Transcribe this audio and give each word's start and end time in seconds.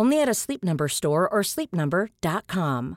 Only 0.00 0.22
at 0.22 0.28
a 0.28 0.34
Sleep 0.34 0.62
Number 0.62 0.88
store 0.88 1.28
or 1.28 1.42
sleepnumber.com. 1.42 2.96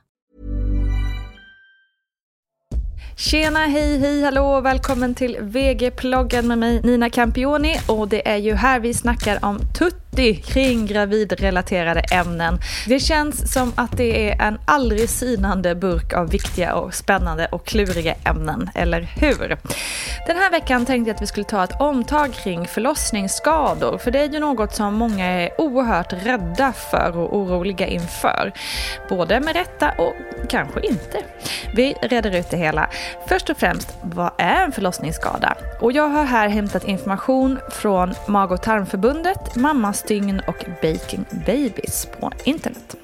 Tjena, 3.16 3.60
hej, 3.60 3.98
hej, 3.98 4.22
hallå, 4.24 4.62
välkommen 4.62 5.16
till 5.16 5.38
VG-ploggen 5.42 6.48
med 6.48 6.58
mig 6.58 6.82
Nina 6.84 7.10
Campioni 7.10 7.76
och 7.88 8.08
det 8.08 8.28
är 8.28 8.38
ju 8.38 8.54
här 8.54 8.80
vi 8.80 8.94
snackar 8.94 9.46
om 9.46 9.60
tutt 9.80 10.03
tutti 10.14 10.36
kring 10.36 10.86
gravidrelaterade 10.86 12.00
ämnen. 12.00 12.60
Det 12.88 13.00
känns 13.00 13.54
som 13.54 13.74
att 13.76 13.98
det 13.98 14.30
är 14.30 14.48
en 14.48 14.60
aldrig 14.66 15.10
sinande 15.10 15.76
burk 15.76 16.14
av 16.14 16.30
viktiga 16.30 16.76
och 16.76 16.94
spännande 16.94 17.48
och 17.52 17.66
kluriga 17.66 18.16
ämnen, 18.26 18.70
eller 18.76 19.02
hur? 19.02 19.58
Den 20.28 20.38
här 20.38 20.52
veckan 20.52 20.86
tänkte 20.86 21.10
jag 21.10 21.16
att 21.16 21.22
vi 21.22 21.28
skulle 21.28 21.44
ta 21.44 21.64
ett 21.64 21.82
omtag 21.82 22.34
kring 22.34 22.68
förlossningsskador, 22.68 23.98
för 23.98 24.12
det 24.12 24.20
är 24.20 24.30
ju 24.30 24.40
något 24.40 24.76
som 24.76 24.94
många 24.94 25.26
är 25.26 25.62
oerhört 25.62 26.14
rädda 26.14 26.74
för 26.74 27.18
och 27.18 27.38
oroliga 27.38 27.88
inför. 27.88 28.52
Både 29.10 29.40
med 29.40 29.56
rätta 29.56 29.92
och 29.98 30.14
kanske 30.50 30.80
inte. 30.82 31.24
Vi 31.76 31.94
reder 32.02 32.36
ut 32.36 32.50
det 32.50 32.58
hela. 32.58 32.90
Först 33.28 33.50
och 33.50 33.58
främst, 33.58 33.98
vad 34.02 34.32
är 34.38 34.64
en 34.64 34.72
förlossningsskada? 34.72 35.58
Och 35.82 35.92
jag 35.92 36.08
har 36.08 36.24
här 36.24 36.50
hämtat 36.50 36.84
information 36.84 37.60
från 37.72 38.14
Mag 38.28 38.52
och 38.52 38.62
tarmförbundet, 38.62 39.56
stygn 40.04 40.42
och 40.48 40.66
Baking 40.82 41.26
Babies 41.46 42.08
på 42.20 42.32
internet. 42.44 42.96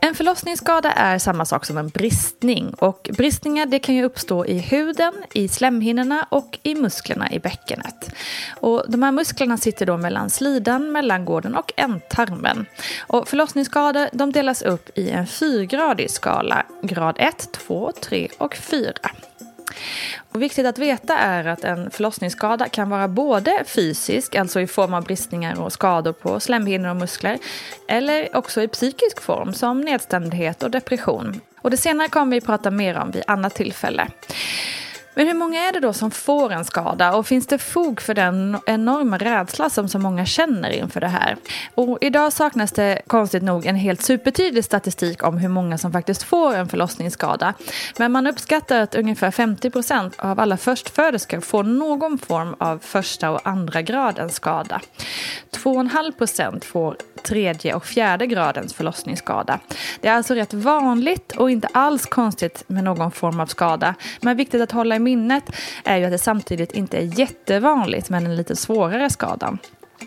En 0.00 0.14
förlossningsskada 0.14 0.92
är 0.92 1.18
samma 1.18 1.44
sak 1.44 1.64
som 1.66 1.78
en 1.78 1.88
bristning 1.88 2.74
och 2.78 3.10
bristningar 3.16 3.66
det 3.66 3.78
kan 3.78 3.94
ju 3.94 4.04
uppstå 4.04 4.46
i 4.46 4.58
huden, 4.58 5.12
i 5.34 5.48
slemhinnorna 5.48 6.26
och 6.30 6.58
i 6.62 6.74
musklerna 6.74 7.32
i 7.32 7.38
bäckenet. 7.38 8.14
Och 8.60 8.84
de 8.88 9.02
här 9.02 9.12
musklerna 9.12 9.56
sitter 9.56 9.86
då 9.86 9.96
mellan 9.96 10.30
slidan, 10.30 10.92
mellangården 10.92 11.54
och 11.54 11.72
ändtarmen. 11.76 12.66
Och 13.06 13.28
förlossningsskador 13.28 14.08
de 14.12 14.32
delas 14.32 14.62
upp 14.62 14.98
i 14.98 15.10
en 15.10 15.26
fyrgradig 15.26 16.10
skala, 16.10 16.66
grad 16.82 17.16
1, 17.18 17.48
2, 17.52 17.92
3 18.00 18.28
och 18.38 18.54
4. 18.54 18.92
Och 20.32 20.42
viktigt 20.42 20.66
att 20.66 20.78
veta 20.78 21.18
är 21.18 21.44
att 21.44 21.64
en 21.64 21.90
förlossningsskada 21.90 22.68
kan 22.68 22.90
vara 22.90 23.08
både 23.08 23.64
fysisk, 23.66 24.34
alltså 24.34 24.60
i 24.60 24.66
form 24.66 24.94
av 24.94 25.04
bristningar 25.04 25.60
och 25.60 25.72
skador 25.72 26.12
på 26.12 26.40
slemhinnor 26.40 26.90
och 26.90 26.96
muskler, 26.96 27.38
eller 27.88 28.36
också 28.36 28.62
i 28.62 28.68
psykisk 28.68 29.20
form 29.20 29.54
som 29.54 29.80
nedstämdhet 29.80 30.62
och 30.62 30.70
depression. 30.70 31.40
Och 31.60 31.70
det 31.70 31.76
senare 31.76 32.08
kommer 32.08 32.36
vi 32.36 32.40
prata 32.40 32.70
mer 32.70 32.96
om 32.98 33.10
vid 33.10 33.22
annat 33.26 33.54
tillfälle. 33.54 34.08
Men 35.14 35.26
hur 35.26 35.34
många 35.34 35.68
är 35.68 35.72
det 35.72 35.80
då 35.80 35.92
som 35.92 36.10
får 36.10 36.52
en 36.52 36.64
skada 36.64 37.14
och 37.16 37.26
finns 37.26 37.46
det 37.46 37.58
fog 37.58 38.00
för 38.00 38.14
den 38.14 38.58
enorma 38.66 39.18
rädsla 39.18 39.70
som 39.70 39.88
så 39.88 39.98
många 39.98 40.26
känner 40.26 40.70
inför 40.70 41.00
det 41.00 41.08
här? 41.08 41.36
Och 41.74 41.98
idag 42.00 42.32
saknas 42.32 42.72
det 42.72 43.02
konstigt 43.06 43.42
nog 43.42 43.66
en 43.66 43.76
helt 43.76 44.02
supertydlig 44.02 44.64
statistik 44.64 45.22
om 45.22 45.38
hur 45.38 45.48
många 45.48 45.78
som 45.78 45.92
faktiskt 45.92 46.22
får 46.22 46.54
en 46.54 46.68
förlossningsskada. 46.68 47.54
Men 47.98 48.12
man 48.12 48.26
uppskattar 48.26 48.80
att 48.80 48.94
ungefär 48.94 49.30
50 49.30 49.70
procent 49.70 50.14
av 50.18 50.40
alla 50.40 50.56
förstföderskor 50.56 51.40
får 51.40 51.62
någon 51.62 52.18
form 52.18 52.54
av 52.58 52.78
första 52.78 53.30
och 53.30 53.40
andra 53.44 53.82
gradens 53.82 54.34
skada. 54.34 54.80
2,5 55.52 56.12
procent 56.12 56.64
får 56.64 56.96
tredje 57.22 57.74
och 57.74 57.86
fjärde 57.86 58.26
gradens 58.26 58.74
förlossningsskada. 58.74 59.60
Det 60.00 60.08
är 60.08 60.14
alltså 60.14 60.34
rätt 60.34 60.54
vanligt 60.54 61.32
och 61.36 61.50
inte 61.50 61.68
alls 61.72 62.06
konstigt 62.06 62.64
med 62.66 62.84
någon 62.84 63.10
form 63.10 63.40
av 63.40 63.46
skada. 63.46 63.94
Men 64.20 64.36
viktigt 64.36 64.62
att 64.62 64.72
hålla 64.72 64.96
i 64.96 64.98
minnet 65.04 65.44
är 65.84 65.96
ju 65.96 66.04
att 66.04 66.10
det 66.10 66.18
samtidigt 66.18 66.72
inte 66.72 66.96
är 66.96 67.18
jättevanligt 67.18 68.10
med 68.10 68.24
en 68.24 68.36
lite 68.36 68.56
svårare 68.56 69.10
skada. 69.10 69.58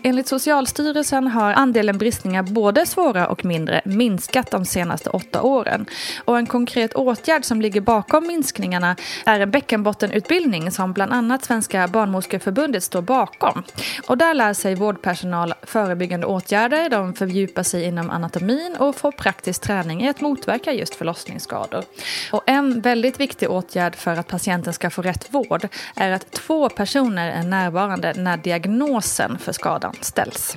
Enligt 0.02 0.28
Socialstyrelsen 0.28 1.26
har 1.26 1.52
andelen 1.52 1.98
bristningar 1.98 2.42
både 2.42 2.86
svåra 2.86 3.28
och 3.28 3.44
mindre 3.44 3.80
minskat 3.84 4.50
de 4.50 4.64
senaste 4.64 5.10
åtta 5.10 5.42
åren. 5.42 5.86
Och 6.24 6.38
en 6.38 6.46
konkret 6.46 6.94
åtgärd 6.94 7.44
som 7.44 7.60
ligger 7.60 7.80
bakom 7.80 8.26
minskningarna 8.26 8.96
är 9.26 9.40
en 9.40 9.50
bäckenbottenutbildning 9.50 10.70
som 10.70 10.92
bland 10.92 11.12
annat 11.12 11.44
Svenska 11.44 11.88
barnmorskeförbundet 11.88 12.82
står 12.82 13.02
bakom. 13.02 13.62
Och 14.06 14.18
där 14.18 14.34
lär 14.34 14.54
sig 14.54 14.74
vårdpersonal 14.74 15.54
förebyggande 15.62 16.26
åtgärder, 16.26 16.90
de 16.90 17.14
fördjupar 17.14 17.62
sig 17.62 17.84
inom 17.84 18.10
anatomin 18.10 18.76
och 18.78 18.96
får 18.96 19.12
praktisk 19.12 19.62
träning 19.62 20.02
i 20.02 20.08
att 20.08 20.20
motverka 20.20 20.72
just 20.72 20.94
förlossningsskador. 20.94 21.84
Och 22.32 22.42
en 22.46 22.80
väldigt 22.80 23.20
viktig 23.20 23.50
åtgärd 23.50 23.96
för 23.96 24.16
att 24.16 24.28
patienten 24.28 24.72
ska 24.72 24.90
få 24.90 25.02
rätt 25.02 25.34
vård 25.34 25.68
är 25.96 26.10
att 26.10 26.30
två 26.30 26.68
personer 26.68 27.30
är 27.30 27.42
närvarande 27.42 28.12
när 28.16 28.36
diagnosen 28.36 29.38
för 29.38 29.52
skadan 29.52 29.77
ställs. 30.00 30.56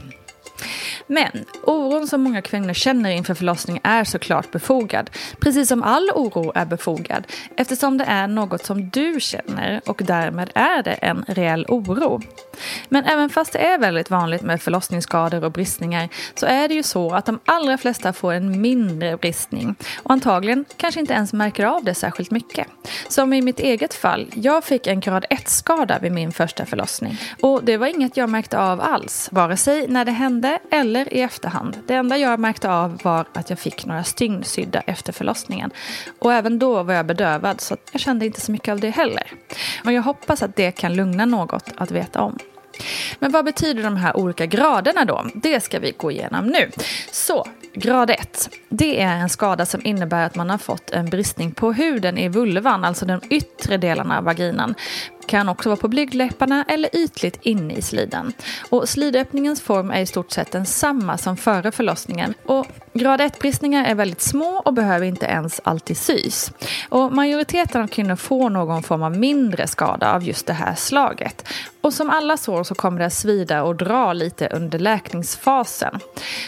Men 1.07 1.45
oron 1.63 2.07
som 2.07 2.21
många 2.21 2.41
kvinnor 2.41 2.73
känner 2.73 3.11
inför 3.11 3.33
förlossning 3.33 3.79
är 3.83 4.03
såklart 4.03 4.51
befogad. 4.51 5.09
Precis 5.39 5.67
som 5.67 5.83
all 5.83 6.09
oro 6.15 6.51
är 6.55 6.65
befogad 6.65 7.27
eftersom 7.57 7.97
det 7.97 8.03
är 8.03 8.27
något 8.27 8.65
som 8.65 8.89
du 8.89 9.17
känner 9.19 9.81
och 9.85 10.01
därmed 10.05 10.51
är 10.55 10.83
det 10.83 10.93
en 10.93 11.25
reell 11.27 11.65
oro. 11.69 12.21
Men 12.89 13.05
även 13.05 13.29
fast 13.29 13.53
det 13.53 13.59
är 13.59 13.77
väldigt 13.77 14.09
vanligt 14.09 14.41
med 14.41 14.61
förlossningsskador 14.61 15.43
och 15.43 15.51
bristningar 15.51 16.09
så 16.35 16.45
är 16.45 16.67
det 16.67 16.73
ju 16.73 16.83
så 16.83 17.13
att 17.13 17.25
de 17.25 17.39
allra 17.45 17.77
flesta 17.77 18.13
får 18.13 18.33
en 18.33 18.61
mindre 18.61 19.17
bristning 19.17 19.75
och 20.03 20.11
antagligen 20.11 20.65
kanske 20.77 20.99
inte 20.99 21.13
ens 21.13 21.33
märker 21.33 21.65
av 21.65 21.83
det 21.83 21.93
särskilt 21.93 22.31
mycket. 22.31 22.67
Som 23.07 23.33
i 23.33 23.41
mitt 23.41 23.59
eget 23.59 23.93
fall, 23.93 24.27
jag 24.33 24.63
fick 24.63 24.87
en 24.87 24.99
grad 24.99 25.25
1-skada 25.29 25.99
vid 25.99 26.11
min 26.11 26.31
första 26.31 26.65
förlossning 26.65 27.17
och 27.41 27.63
det 27.63 27.77
var 27.77 27.87
inget 27.87 28.17
jag 28.17 28.29
märkte 28.29 28.59
av 28.59 28.81
alls, 28.81 29.29
vare 29.31 29.57
sig 29.57 29.87
när 29.87 30.05
det 30.05 30.11
hände 30.11 30.59
eller 30.71 31.13
i 31.13 31.21
efterhand. 31.21 31.77
Det 31.87 31.93
enda 31.93 32.17
jag 32.17 32.39
märkte 32.39 32.69
av 32.71 32.99
var 33.03 33.25
att 33.33 33.49
jag 33.49 33.59
fick 33.59 33.85
några 33.85 34.03
stygn 34.03 34.43
sydda 34.43 34.79
efter 34.79 35.13
förlossningen 35.13 35.71
och 36.19 36.33
även 36.33 36.59
då 36.59 36.83
var 36.83 36.93
jag 36.93 37.05
bedövad 37.05 37.61
så 37.61 37.77
jag 37.91 38.01
kände 38.01 38.25
inte 38.25 38.41
så 38.41 38.51
mycket 38.51 38.71
av 38.71 38.79
det 38.79 38.89
heller. 38.89 39.33
Och 39.85 39.91
jag 39.91 40.01
hoppas 40.01 40.43
att 40.43 40.55
det 40.55 40.71
kan 40.71 40.95
lugna 40.95 41.25
något 41.25 41.69
att 41.77 41.91
veta 41.91 42.21
om. 42.21 42.37
Men 43.21 43.31
vad 43.31 43.45
betyder 43.45 43.83
de 43.83 43.97
här 43.97 44.17
olika 44.17 44.45
graderna 44.45 45.05
då? 45.05 45.25
Det 45.33 45.63
ska 45.63 45.79
vi 45.79 45.93
gå 45.97 46.11
igenom 46.11 46.47
nu. 46.47 46.71
Så, 47.11 47.47
grad 47.73 48.09
1. 48.09 48.49
Det 48.69 49.01
är 49.01 49.15
en 49.15 49.29
skada 49.29 49.65
som 49.65 49.85
innebär 49.85 50.25
att 50.25 50.35
man 50.35 50.49
har 50.49 50.57
fått 50.57 50.89
en 50.91 51.05
bristning 51.05 51.51
på 51.51 51.73
huden 51.73 52.17
i 52.17 52.29
vulvan, 52.29 52.85
alltså 52.85 53.05
de 53.05 53.21
yttre 53.29 53.77
delarna 53.77 54.17
av 54.17 54.23
vaginan. 54.23 54.75
Kan 55.31 55.49
också 55.49 55.69
vara 55.69 55.77
på 55.77 55.87
blygdläpparna 55.87 56.65
eller 56.67 56.95
ytligt 56.95 57.39
inne 57.41 57.73
i 57.73 57.81
sliden. 57.81 58.33
Och 58.69 58.89
slidöppningens 58.89 59.61
form 59.61 59.91
är 59.91 60.01
i 60.01 60.05
stort 60.05 60.31
sett 60.31 60.51
densamma 60.51 61.17
som 61.17 61.37
före 61.37 61.71
förlossningen. 61.71 62.33
Och 62.45 62.67
grad 62.93 63.21
1-bristningar 63.21 63.85
är 63.85 63.95
väldigt 63.95 64.21
små 64.21 64.61
och 64.65 64.73
behöver 64.73 65.05
inte 65.05 65.25
ens 65.25 65.61
alltid 65.63 65.97
sys. 65.97 66.51
Och 66.89 67.11
majoriteten 67.11 67.81
av 67.81 67.87
kvinnor 67.87 68.15
får 68.15 68.49
någon 68.49 68.83
form 68.83 69.03
av 69.03 69.17
mindre 69.17 69.67
skada 69.67 70.13
av 70.13 70.23
just 70.23 70.47
det 70.47 70.53
här 70.53 70.75
slaget. 70.75 71.47
Och 71.81 71.93
som 71.93 72.09
alla 72.09 72.37
sår 72.37 72.63
så 72.63 72.75
kommer 72.75 72.99
det 72.99 73.05
att 73.05 73.13
svida 73.13 73.63
och 73.63 73.75
dra 73.75 74.13
lite 74.13 74.47
under 74.47 74.79
läkningsfasen. 74.79 75.99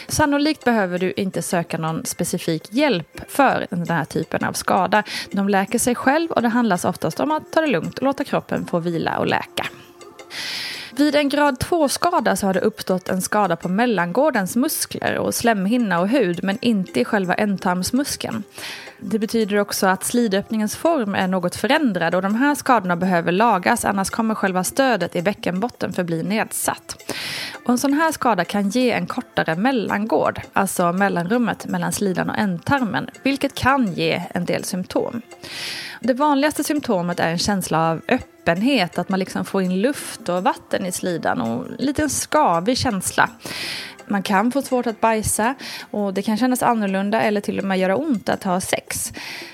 Sannolikt 0.08 0.64
behöver 0.64 0.98
du 0.98 1.12
inte 1.12 1.42
söka 1.42 1.78
någon 1.78 2.04
specifik 2.04 2.72
hjälp 2.72 3.20
för 3.28 3.66
den 3.70 3.88
här 3.88 4.04
typen 4.04 4.44
av 4.44 4.52
skada. 4.52 5.02
De 5.30 5.48
läker 5.48 5.78
sig 5.78 5.94
själv 5.94 6.30
och 6.30 6.42
det 6.42 6.48
handlar 6.48 6.86
oftast 6.86 7.20
om 7.20 7.30
att 7.30 7.52
ta 7.52 7.60
det 7.60 7.66
lugnt 7.66 7.98
och 7.98 8.04
låta 8.04 8.24
kroppen 8.24 8.66
få 8.66 8.73
vila 8.78 9.18
och 9.18 9.26
läka. 9.26 9.66
Vid 10.96 11.14
en 11.14 11.28
grad 11.28 11.58
2-skada 11.58 12.36
så 12.36 12.46
har 12.46 12.54
det 12.54 12.60
uppstått 12.60 13.08
en 13.08 13.22
skada 13.22 13.56
på 13.56 13.68
mellangårdens 13.68 14.56
muskler 14.56 15.18
och 15.18 15.34
slemhinna 15.34 16.00
och 16.00 16.08
hud 16.08 16.44
men 16.44 16.58
inte 16.60 17.00
i 17.00 17.04
själva 17.04 17.34
ändtarmsmuskeln. 17.34 18.42
Det 18.98 19.18
betyder 19.18 19.58
också 19.58 19.86
att 19.86 20.04
slidöppningens 20.04 20.76
form 20.76 21.14
är 21.14 21.28
något 21.28 21.56
förändrad 21.56 22.14
och 22.14 22.22
de 22.22 22.34
här 22.34 22.54
skadorna 22.54 22.96
behöver 22.96 23.32
lagas 23.32 23.84
annars 23.84 24.10
kommer 24.10 24.34
själva 24.34 24.64
stödet 24.64 25.16
i 25.16 25.22
bäckenbotten 25.22 25.92
förbli 25.92 26.22
nedsatt. 26.22 27.12
Och 27.64 27.70
en 27.70 27.78
sån 27.78 27.92
här 27.92 28.12
skada 28.12 28.44
kan 28.44 28.68
ge 28.68 28.90
en 28.90 29.06
kortare 29.06 29.56
mellangård, 29.56 30.40
alltså 30.52 30.92
mellanrummet 30.92 31.66
mellan 31.66 31.92
slidan 31.92 32.30
och 32.30 32.38
ändtarmen, 32.38 33.10
vilket 33.22 33.54
kan 33.54 33.92
ge 33.92 34.22
en 34.30 34.44
del 34.44 34.64
symptom. 34.64 35.22
Det 36.00 36.14
vanligaste 36.14 36.64
symptomet 36.64 37.20
är 37.20 37.28
en 37.28 37.38
känsla 37.38 37.90
av 37.90 38.02
öppenhet, 38.08 38.98
att 38.98 39.08
man 39.08 39.18
liksom 39.18 39.44
får 39.44 39.62
in 39.62 39.80
luft 39.80 40.28
och 40.28 40.42
vatten 40.42 40.86
i 40.86 40.92
slidan 40.92 41.40
och 41.40 41.66
en 41.66 41.76
liten 41.78 42.10
skavig 42.10 42.78
känsla. 42.78 43.30
Man 44.06 44.22
kan 44.22 44.52
få 44.52 44.62
svårt 44.62 44.86
att 44.86 45.00
bajsa 45.00 45.54
och 45.90 46.14
det 46.14 46.22
kan 46.22 46.36
kännas 46.36 46.62
annorlunda 46.62 47.22
eller 47.22 47.40
till 47.40 47.58
och 47.58 47.64
med 47.64 47.78
göra 47.78 47.96
ont 47.96 48.28
att 48.28 48.44
ha 48.44 48.60
sex. 48.60 49.12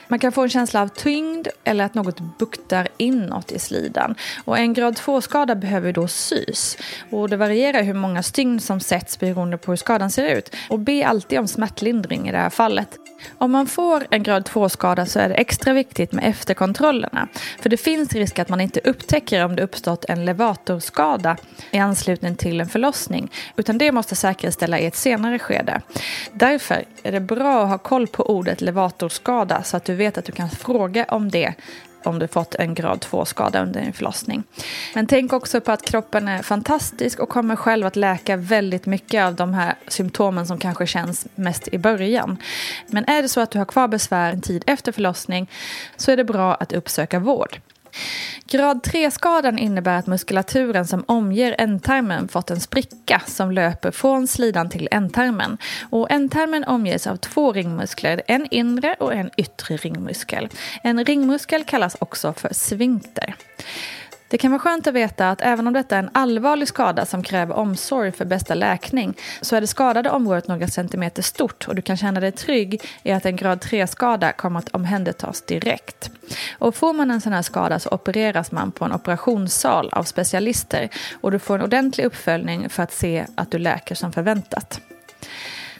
Man 0.08 0.18
kan 0.18 0.32
få 0.32 0.42
en 0.42 0.48
känsla 0.48 0.82
av 0.82 0.88
tyngd 0.88 1.48
eller 1.64 1.84
att 1.84 1.94
något 1.94 2.38
buktar 2.38 2.88
inåt 2.96 3.52
i 3.52 3.58
slidan. 3.58 4.14
Och 4.44 4.58
en 4.58 4.74
grad 4.74 4.94
2-skada 4.94 5.54
behöver 5.54 5.92
då 5.92 6.08
sys. 6.08 6.78
Och 7.10 7.28
det 7.28 7.36
varierar 7.36 7.82
hur 7.82 7.94
många 7.94 8.22
stygn 8.22 8.60
som 8.60 8.80
sätts 8.80 9.18
beroende 9.18 9.58
på 9.58 9.72
hur 9.72 9.76
skadan 9.76 10.10
ser 10.10 10.36
ut. 10.36 10.56
Och 10.70 10.78
be 10.78 11.06
alltid 11.06 11.38
om 11.38 11.48
smärtlindring 11.48 12.28
i 12.28 12.32
det 12.32 12.38
här 12.38 12.50
fallet. 12.50 12.98
Om 13.38 13.50
man 13.52 13.66
får 13.66 14.06
en 14.10 14.22
grad 14.22 14.48
2-skada 14.48 15.06
så 15.06 15.18
är 15.18 15.28
det 15.28 15.34
extra 15.34 15.72
viktigt 15.72 16.12
med 16.12 16.24
efterkontrollerna. 16.24 17.28
För 17.60 17.70
det 17.70 17.76
finns 17.76 18.12
risk 18.12 18.38
att 18.38 18.48
man 18.48 18.60
inte 18.60 18.80
upptäcker 18.84 19.44
om 19.44 19.56
det 19.56 19.62
uppstått 19.62 20.04
en 20.08 20.24
levatorskada 20.24 21.36
i 21.70 21.78
anslutning 21.78 22.36
till 22.36 22.60
en 22.60 22.68
förlossning. 22.68 23.32
Utan 23.56 23.78
det 23.78 23.92
måste 23.92 24.16
säkerställa 24.40 24.78
i 24.78 24.86
ett 24.86 24.96
senare 24.96 25.38
skede. 25.38 25.80
Därför 26.32 26.84
är 27.02 27.12
det 27.12 27.20
bra 27.20 27.62
att 27.62 27.68
ha 27.68 27.78
koll 27.78 28.06
på 28.06 28.30
ordet 28.30 28.60
levatorskada 28.60 29.62
så 29.62 29.76
att 29.76 29.84
du 29.84 29.94
vet 29.94 30.18
att 30.18 30.24
du 30.24 30.32
kan 30.32 30.50
fråga 30.50 31.04
om 31.04 31.30
det 31.30 31.54
om 32.04 32.18
du 32.18 32.28
fått 32.28 32.54
en 32.54 32.74
grad 32.74 32.98
2-skada 33.10 33.62
under 33.62 33.80
din 33.80 33.92
förlossning. 33.92 34.42
Men 34.94 35.06
tänk 35.06 35.32
också 35.32 35.60
på 35.60 35.72
att 35.72 35.82
kroppen 35.82 36.28
är 36.28 36.42
fantastisk 36.42 37.20
och 37.20 37.28
kommer 37.28 37.56
själv 37.56 37.86
att 37.86 37.96
läka 37.96 38.36
väldigt 38.36 38.86
mycket 38.86 39.24
av 39.24 39.34
de 39.34 39.54
här 39.54 39.74
symptomen 39.88 40.46
som 40.46 40.58
kanske 40.58 40.86
känns 40.86 41.26
mest 41.34 41.68
i 41.68 41.78
början. 41.78 42.36
Men 42.86 43.04
är 43.04 43.22
det 43.22 43.28
så 43.28 43.40
att 43.40 43.50
du 43.50 43.58
har 43.58 43.66
kvar 43.66 43.88
besvär 43.88 44.32
en 44.32 44.40
tid 44.40 44.64
efter 44.66 44.92
förlossning 44.92 45.50
så 45.96 46.10
är 46.10 46.16
det 46.16 46.24
bra 46.24 46.54
att 46.54 46.72
uppsöka 46.72 47.18
vård. 47.18 47.60
Grad 48.46 48.86
3-skadan 48.86 49.58
innebär 49.58 49.98
att 49.98 50.06
muskulaturen 50.06 50.86
som 50.86 51.04
omger 51.06 51.54
ändtarmen 51.58 52.28
fått 52.28 52.50
en 52.50 52.60
spricka 52.60 53.22
som 53.26 53.50
löper 53.50 53.90
från 53.90 54.26
slidan 54.26 54.70
till 54.70 54.88
ändtarmen. 54.90 55.58
Och 55.90 56.10
ändtarmen 56.10 56.64
omges 56.64 57.06
av 57.06 57.16
två 57.16 57.52
ringmuskler, 57.52 58.22
en 58.26 58.46
inre 58.50 58.94
och 58.98 59.14
en 59.14 59.30
yttre 59.36 59.76
ringmuskel. 59.76 60.48
En 60.82 61.04
ringmuskel 61.04 61.64
kallas 61.64 61.96
också 62.00 62.32
för 62.32 62.54
svinkter. 62.54 63.34
Det 64.30 64.38
kan 64.38 64.50
vara 64.50 64.58
skönt 64.58 64.86
att 64.86 64.94
veta 64.94 65.30
att 65.30 65.40
även 65.40 65.66
om 65.66 65.72
detta 65.72 65.94
är 65.96 65.98
en 65.98 66.10
allvarlig 66.12 66.68
skada 66.68 67.06
som 67.06 67.22
kräver 67.22 67.54
omsorg 67.54 68.12
för 68.12 68.24
bästa 68.24 68.54
läkning 68.54 69.14
så 69.40 69.56
är 69.56 69.60
det 69.60 69.66
skadade 69.66 70.10
området 70.10 70.48
några 70.48 70.68
centimeter 70.68 71.22
stort 71.22 71.68
och 71.68 71.74
du 71.74 71.82
kan 71.82 71.96
känna 71.96 72.20
dig 72.20 72.32
trygg 72.32 72.82
i 73.02 73.12
att 73.12 73.26
en 73.26 73.36
grad 73.36 73.58
3-skada 73.58 74.32
kommer 74.32 74.58
att 74.58 74.68
omhändertas 74.68 75.42
direkt. 75.42 76.10
Och 76.58 76.74
får 76.74 76.92
man 76.92 77.10
en 77.10 77.20
sån 77.20 77.32
här 77.32 77.42
skada 77.42 77.78
så 77.78 77.90
opereras 77.90 78.52
man 78.52 78.72
på 78.72 78.84
en 78.84 78.92
operationssal 78.92 79.88
av 79.92 80.04
specialister 80.04 80.88
och 81.20 81.30
du 81.30 81.38
får 81.38 81.54
en 81.54 81.64
ordentlig 81.64 82.04
uppföljning 82.04 82.68
för 82.68 82.82
att 82.82 82.92
se 82.92 83.26
att 83.34 83.50
du 83.50 83.58
läker 83.58 83.94
som 83.94 84.12
förväntat. 84.12 84.80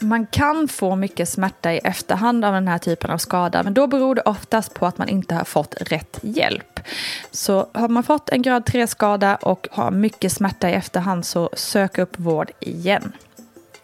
Man 0.02 0.26
kan 0.26 0.69
få 0.69 0.97
mycket 0.97 1.29
smärta 1.29 1.73
i 1.73 1.79
efterhand 1.79 2.44
av 2.44 2.52
den 2.52 2.69
här 2.69 2.79
typen 2.79 3.11
av 3.11 3.19
skada 3.19 3.62
men 3.62 3.75
då 3.75 3.87
beror 3.87 4.14
det 4.14 4.23
oftast 4.23 4.75
på 4.75 4.87
att 4.87 4.99
man 4.99 5.08
inte 5.08 5.35
har 5.35 5.44
fått 5.44 5.75
rätt 5.81 6.19
hjälp. 6.23 6.81
Så 7.31 7.67
har 7.73 7.88
man 7.88 8.02
fått 8.02 8.29
en 8.29 8.43
grad 8.43 8.64
3-skada 8.64 9.37
och 9.37 9.69
har 9.70 9.91
mycket 9.91 10.32
smärta 10.32 10.70
i 10.70 10.73
efterhand 10.73 11.26
så 11.26 11.50
sök 11.52 11.99
upp 11.99 12.19
vård 12.19 12.50
igen. 12.61 13.12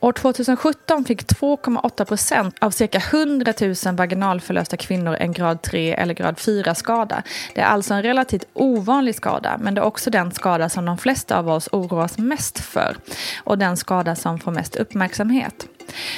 År 0.01 0.13
2017 0.13 1.05
fick 1.05 1.23
2,8 1.23 2.05
procent 2.05 2.57
av 2.61 2.71
cirka 2.71 2.99
100 2.99 3.53
000 3.61 3.97
vaginalförlösta 3.97 4.77
kvinnor 4.77 5.17
en 5.21 5.33
grad 5.33 5.63
3 5.63 5.95
eller 5.95 6.15
grad 6.15 6.35
4-skada. 6.35 7.23
Det 7.55 7.61
är 7.61 7.67
alltså 7.67 7.95
en 7.95 8.03
relativt 8.03 8.45
ovanlig 8.53 9.15
skada, 9.15 9.59
men 9.61 9.75
det 9.75 9.81
är 9.81 9.85
också 9.85 10.11
den 10.11 10.33
skada 10.33 10.69
som 10.69 10.85
de 10.85 10.99
flesta 10.99 11.39
av 11.39 11.49
oss 11.49 11.69
oroas 11.73 12.19
mest 12.19 12.59
för 12.59 12.97
och 13.45 13.59
den 13.59 13.77
skada 13.77 14.15
som 14.15 14.39
får 14.39 14.53
mest 14.53 14.77
uppmärksamhet. 14.77 15.69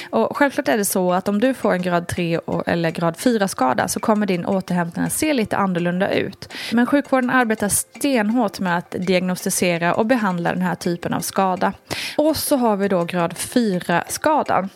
Och 0.09 0.37
självklart 0.37 0.67
är 0.67 0.77
det 0.77 0.85
så 0.85 1.13
att 1.13 1.27
om 1.27 1.39
du 1.39 1.53
får 1.53 1.73
en 1.73 1.81
grad 1.81 2.07
3 2.07 2.39
eller 2.65 2.91
grad 2.91 3.15
4-skada 3.15 3.87
så 3.87 3.99
kommer 3.99 4.25
din 4.25 4.45
återhämtning 4.45 5.09
se 5.09 5.33
lite 5.33 5.57
annorlunda 5.57 6.13
ut. 6.13 6.53
Men 6.71 6.85
sjukvården 6.85 7.29
arbetar 7.29 7.69
stenhårt 7.69 8.59
med 8.59 8.77
att 8.77 8.95
diagnostisera 8.99 9.93
och 9.93 10.05
behandla 10.05 10.53
den 10.53 10.61
här 10.61 10.75
typen 10.75 11.13
av 11.13 11.21
skada. 11.21 11.73
Och 12.17 12.37
så 12.37 12.57
har 12.57 12.75
vi 12.75 12.87
då 12.87 13.03
grad 13.03 13.33
4-skadan. 13.33 14.69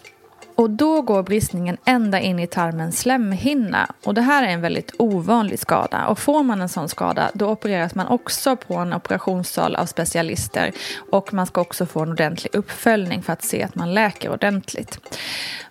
Och 0.55 0.69
då 0.69 1.01
går 1.01 1.23
bristningen 1.23 1.77
ända 1.85 2.19
in 2.19 2.39
i 2.39 2.47
tarmens 2.47 2.99
slemhinna. 2.99 3.93
Och 4.03 4.13
det 4.13 4.21
här 4.21 4.43
är 4.43 4.47
en 4.47 4.61
väldigt 4.61 4.91
ovanlig 4.97 5.59
skada. 5.59 6.07
Och 6.07 6.19
får 6.19 6.43
man 6.43 6.61
en 6.61 6.69
sån 6.69 6.89
skada 6.89 7.31
då 7.33 7.49
opereras 7.49 7.95
man 7.95 8.07
också 8.07 8.55
på 8.55 8.75
en 8.75 8.93
operationssal 8.93 9.75
av 9.75 9.85
specialister. 9.85 10.71
Och 11.11 11.33
man 11.33 11.45
ska 11.45 11.61
också 11.61 11.85
få 11.85 12.01
en 12.01 12.11
ordentlig 12.11 12.55
uppföljning 12.55 13.23
för 13.23 13.33
att 13.33 13.43
se 13.43 13.63
att 13.63 13.75
man 13.75 13.93
läker 13.93 14.31
ordentligt. 14.31 14.99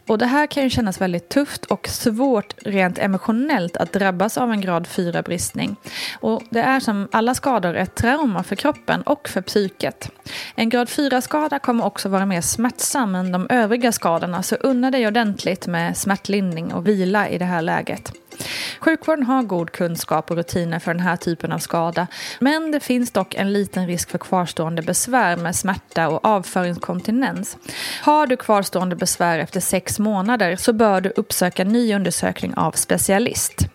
Och 0.07 0.19
det 0.19 0.27
här 0.27 0.47
kan 0.47 0.63
ju 0.63 0.71
kännas 0.71 1.01
väldigt 1.01 1.29
tufft 1.29 1.65
och 1.65 1.89
svårt 1.89 2.55
rent 2.59 2.99
emotionellt 2.99 3.77
att 3.77 3.93
drabbas 3.93 4.39
av 4.39 4.53
en 4.53 4.61
grad 4.61 4.87
4-bristning. 4.87 5.77
Och 6.21 6.43
det 6.51 6.61
är 6.61 6.81
som 6.81 7.09
alla 7.13 7.35
skador 7.35 7.77
ett 7.77 7.95
trauma 7.95 8.43
för 8.43 8.57
kroppen 8.57 9.03
och 9.03 9.29
för 9.29 9.41
psyket. 9.41 10.11
En 10.55 10.69
grad 10.69 10.89
4-skada 10.89 11.59
kommer 11.59 11.85
också 11.85 12.09
vara 12.09 12.27
mer 12.27 12.41
smärtsam 12.41 13.15
än 13.15 13.33
de 13.33 13.47
övriga 13.51 13.93
skadorna 13.93 14.43
så 14.43 14.57
unna 14.73 14.91
dig 14.91 15.07
ordentligt 15.07 15.67
med 15.67 15.97
smärtlindring 15.97 16.73
och 16.73 16.87
vila 16.87 17.29
i 17.29 17.39
det 17.39 17.45
här 17.45 17.63
läget. 17.63 18.13
Sjukvården 18.81 19.27
har 19.27 19.43
god 19.43 19.71
kunskap 19.71 20.31
och 20.31 20.37
rutiner 20.37 20.79
för 20.79 20.95
den 20.95 21.03
här 21.03 21.17
typen 21.17 21.53
av 21.53 21.59
skada 21.59 22.07
men 22.39 22.71
det 22.71 22.81
finns 22.81 23.11
dock 23.11 23.35
en 23.35 23.53
liten 23.53 23.87
risk 23.87 24.11
för 24.11 24.19
kvarstående 24.19 24.83
besvär 24.83 25.37
med 25.37 25.57
smärta 25.57 26.09
och 26.09 26.25
avföringskontinens. 26.25 27.57
Har 28.03 28.27
du 28.27 28.37
kvarstående 28.37 28.97
besvär 28.97 29.39
efter 29.39 29.61
sex 29.61 29.99
månader 29.99 30.57
så 30.57 30.73
bör 30.73 31.01
du 31.01 31.13
uppsöka 31.17 31.65
ny 31.65 31.95
undersökning 31.95 32.55
av 32.55 32.73
specialist. 32.73 33.69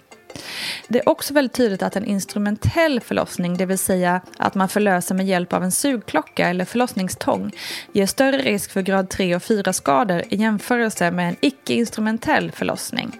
Det 0.88 1.00
är 1.00 1.10
också 1.10 1.34
väldigt 1.34 1.54
tydligt 1.54 1.82
att 1.82 1.96
en 1.96 2.06
instrumentell 2.06 3.00
förlossning, 3.00 3.58
det 3.58 3.66
vill 3.66 3.78
säga 3.78 4.22
att 4.38 4.56
man 4.56 4.70
förlöser 4.70 5.16
med 5.16 5.28
hjälp 5.28 5.54
av 5.54 5.64
en 5.64 5.72
sugklocka 5.72 6.50
eller 6.50 6.66
förlossningstång, 6.66 7.52
ger 7.92 8.06
större 8.06 8.38
risk 8.38 8.72
för 8.72 8.82
grad 8.82 9.10
3 9.10 9.36
och 9.36 9.44
4 9.44 9.74
skador 9.74 10.24
i 10.30 10.36
jämförelse 10.36 11.12
med 11.12 11.30
en 11.30 11.36
icke-instrumentell 11.42 12.52
förlossning. 12.52 13.20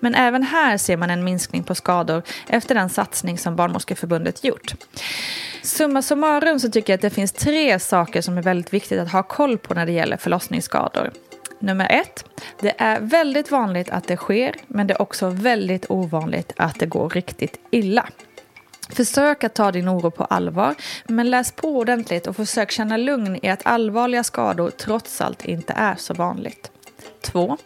Men 0.00 0.14
även 0.14 0.42
här 0.42 0.76
ser 0.76 0.96
man 0.96 1.10
en 1.10 1.24
minskning 1.24 1.64
på 1.64 1.74
skador 1.74 2.22
efter 2.48 2.74
den 2.74 2.88
satsning 2.88 3.38
som 3.38 3.56
Barnmorskeförbundet 3.56 4.44
gjort. 4.44 4.74
Summa 5.62 6.02
summarum 6.02 6.60
så 6.60 6.70
tycker 6.70 6.92
jag 6.92 6.98
att 6.98 7.02
det 7.02 7.10
finns 7.10 7.32
tre 7.32 7.78
saker 7.78 8.22
som 8.22 8.38
är 8.38 8.42
väldigt 8.42 8.72
viktigt 8.72 9.00
att 9.00 9.12
ha 9.12 9.22
koll 9.22 9.58
på 9.58 9.74
när 9.74 9.86
det 9.86 9.92
gäller 9.92 10.16
förlossningsskador. 10.16 11.10
Nummer 11.64 11.86
ett, 11.90 12.24
det 12.60 12.74
är 12.78 13.00
väldigt 13.00 13.50
vanligt 13.50 13.90
att 13.90 14.08
det 14.08 14.16
sker, 14.16 14.54
men 14.66 14.86
det 14.86 14.94
är 14.94 15.02
också 15.02 15.28
väldigt 15.28 15.86
ovanligt 15.88 16.52
att 16.56 16.78
det 16.78 16.86
går 16.86 17.10
riktigt 17.10 17.60
illa. 17.70 18.08
Försök 18.88 19.44
att 19.44 19.54
ta 19.54 19.72
din 19.72 19.88
oro 19.88 20.10
på 20.10 20.24
allvar, 20.24 20.74
men 21.04 21.30
läs 21.30 21.52
på 21.52 21.68
ordentligt 21.68 22.26
och 22.26 22.36
försök 22.36 22.70
känna 22.70 22.96
lugn 22.96 23.38
i 23.42 23.48
att 23.48 23.66
allvarliga 23.66 24.24
skador 24.24 24.70
trots 24.70 25.20
allt 25.20 25.44
inte 25.44 25.72
är 25.72 25.94
så 25.94 26.14
vanligt. 26.14 26.70
2. 27.20 27.56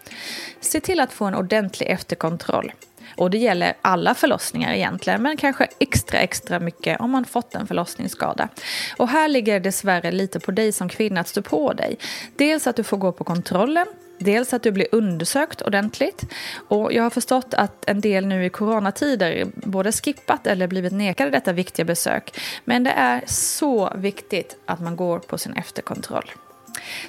Se 0.60 0.80
till 0.80 1.00
att 1.00 1.12
få 1.12 1.24
en 1.24 1.34
ordentlig 1.34 1.88
efterkontroll. 1.88 2.72
Och 3.18 3.30
det 3.30 3.38
gäller 3.38 3.74
alla 3.82 4.14
förlossningar 4.14 4.72
egentligen, 4.72 5.22
men 5.22 5.36
kanske 5.36 5.68
extra 5.78 6.18
extra 6.18 6.60
mycket 6.60 7.00
om 7.00 7.10
man 7.10 7.24
fått 7.24 7.54
en 7.54 7.66
förlossningsskada. 7.66 8.48
Och 8.96 9.08
här 9.08 9.28
ligger 9.28 9.52
det 9.52 9.60
dessvärre 9.60 10.10
lite 10.10 10.40
på 10.40 10.50
dig 10.50 10.72
som 10.72 10.88
kvinna 10.88 11.20
att 11.20 11.28
stå 11.28 11.42
på 11.42 11.72
dig. 11.72 11.98
Dels 12.36 12.66
att 12.66 12.76
du 12.76 12.84
får 12.84 12.96
gå 12.96 13.12
på 13.12 13.24
kontrollen, 13.24 13.86
Dels 14.20 14.52
att 14.52 14.62
du 14.62 14.72
blir 14.72 14.86
undersökt 14.92 15.62
ordentligt. 15.62 16.24
Och 16.68 16.92
jag 16.92 17.02
har 17.02 17.10
förstått 17.10 17.54
att 17.54 17.88
en 17.88 18.00
del 18.00 18.26
nu 18.26 18.44
i 18.44 18.50
coronatider 18.50 19.46
både 19.54 19.92
skippat 19.92 20.46
eller 20.46 20.66
blivit 20.66 20.92
nekade 20.92 21.30
detta 21.30 21.52
viktiga 21.52 21.84
besök. 21.84 22.40
Men 22.64 22.84
det 22.84 22.90
är 22.90 23.22
så 23.26 23.92
viktigt 23.94 24.56
att 24.64 24.80
man 24.80 24.96
går 24.96 25.18
på 25.18 25.38
sin 25.38 25.52
efterkontroll. 25.52 26.30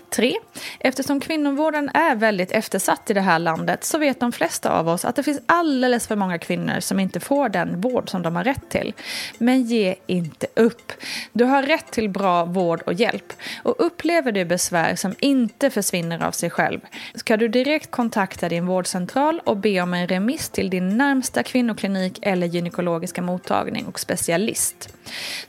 3. 0.09 0.35
Eftersom 0.79 1.19
kvinnovården 1.19 1.89
är 1.93 2.15
väldigt 2.15 2.51
eftersatt 2.51 3.09
i 3.09 3.13
det 3.13 3.21
här 3.21 3.39
landet 3.39 3.83
så 3.83 3.97
vet 3.97 4.19
de 4.19 4.31
flesta 4.31 4.71
av 4.71 4.87
oss 4.89 5.05
att 5.05 5.15
det 5.15 5.23
finns 5.23 5.41
alldeles 5.45 6.07
för 6.07 6.15
många 6.15 6.37
kvinnor 6.37 6.79
som 6.79 6.99
inte 6.99 7.19
får 7.19 7.49
den 7.49 7.81
vård 7.81 8.09
som 8.09 8.21
de 8.21 8.35
har 8.35 8.43
rätt 8.43 8.69
till. 8.69 8.93
Men 9.37 9.61
ge 9.61 9.95
inte 10.07 10.47
upp. 10.55 10.91
Du 11.33 11.43
har 11.43 11.63
rätt 11.63 11.91
till 11.91 12.09
bra 12.09 12.45
vård 12.45 12.81
och 12.81 12.93
hjälp. 12.93 13.33
Och 13.63 13.75
upplever 13.85 14.31
du 14.31 14.45
besvär 14.45 14.95
som 14.95 15.15
inte 15.19 15.69
försvinner 15.69 16.23
av 16.23 16.31
sig 16.31 16.49
själv 16.49 16.79
ska 17.15 17.37
du 17.37 17.47
direkt 17.47 17.91
kontakta 17.91 18.49
din 18.49 18.65
vårdcentral 18.65 19.41
och 19.45 19.57
be 19.57 19.81
om 19.81 19.93
en 19.93 20.07
remiss 20.07 20.49
till 20.49 20.69
din 20.69 20.97
närmsta 20.97 21.43
kvinnoklinik 21.43 22.19
eller 22.21 22.47
gynekologiska 22.47 23.21
mottagning 23.21 23.85
och 23.85 23.99
specialist. 23.99 24.93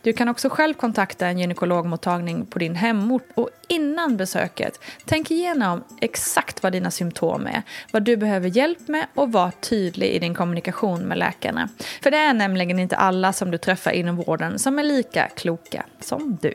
Du 0.02 0.12
kan 0.12 0.28
också 0.28 0.48
själv 0.48 0.74
kontakta 0.74 1.26
en 1.26 1.38
gynekologmottagning 1.38 2.46
på 2.46 2.58
din 2.58 2.74
hemort 2.74 3.28
och 3.34 3.48
innan 3.68 4.09
besöket, 4.16 4.80
tänk 5.04 5.30
igenom 5.30 5.84
exakt 6.00 6.62
vad 6.62 6.72
dina 6.72 6.90
symptom 6.90 7.46
är, 7.46 7.62
vad 7.92 8.02
du 8.02 8.16
behöver 8.16 8.48
hjälp 8.48 8.88
med 8.88 9.06
och 9.14 9.32
var 9.32 9.50
tydlig 9.50 10.06
i 10.06 10.18
din 10.18 10.34
kommunikation 10.34 11.00
med 11.00 11.18
läkarna. 11.18 11.68
För 12.02 12.10
det 12.10 12.16
är 12.16 12.34
nämligen 12.34 12.78
inte 12.78 12.96
alla 12.96 13.32
som 13.32 13.50
du 13.50 13.58
träffar 13.58 13.90
inom 13.90 14.16
vården 14.16 14.58
som 14.58 14.78
är 14.78 14.82
lika 14.82 15.28
kloka 15.28 15.84
som 16.00 16.38
du. 16.42 16.54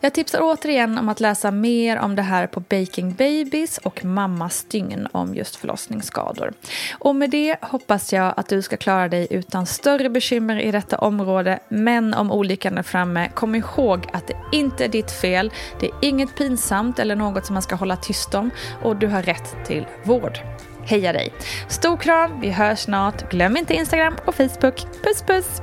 Jag 0.00 0.14
tipsar 0.14 0.38
återigen 0.42 0.98
om 0.98 1.08
att 1.08 1.20
läsa 1.20 1.50
mer 1.50 1.98
om 1.98 2.16
det 2.16 2.22
här 2.22 2.46
på 2.46 2.60
Baking 2.60 3.14
Babies 3.14 3.78
och 3.78 4.04
Mammas 4.04 4.64
dygn 4.64 5.08
om 5.12 5.34
just 5.34 5.56
förlossningsskador. 5.56 6.52
Och 6.98 7.16
med 7.16 7.30
det 7.30 7.56
hoppas 7.60 8.12
jag 8.12 8.34
att 8.36 8.48
du 8.48 8.62
ska 8.62 8.76
klara 8.76 9.08
dig 9.08 9.26
utan 9.30 9.66
större 9.66 10.10
bekymmer 10.10 10.60
i 10.60 10.70
detta 10.70 10.98
område. 10.98 11.58
Men 11.68 12.14
om 12.14 12.32
olyckan 12.32 12.78
är 12.78 12.82
framme, 12.82 13.28
kom 13.34 13.54
ihåg 13.54 14.06
att 14.12 14.26
det 14.26 14.36
inte 14.52 14.84
är 14.84 14.88
ditt 14.88 15.10
fel. 15.10 15.50
Det 15.80 15.86
är 15.86 15.92
inget 16.00 16.36
pinsamt 16.36 16.98
eller 16.98 17.16
något 17.16 17.46
som 17.46 17.54
man 17.54 17.62
ska 17.62 17.74
hålla 17.74 17.96
tyst 17.96 18.34
om 18.34 18.50
och 18.82 18.96
du 18.96 19.06
har 19.06 19.22
rätt 19.22 19.56
till 19.66 19.86
vård. 20.04 20.38
Heja 20.84 21.12
dig! 21.12 21.32
Stor 21.68 21.96
kram, 21.96 22.40
vi 22.40 22.50
hörs 22.50 22.78
snart. 22.78 23.30
Glöm 23.30 23.56
inte 23.56 23.74
Instagram 23.74 24.16
och 24.26 24.34
Facebook. 24.34 24.86
Puss 25.02 25.22
puss! 25.26 25.62